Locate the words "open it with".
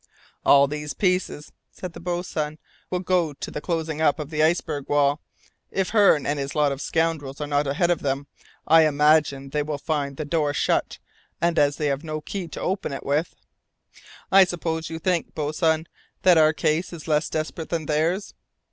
12.61-13.35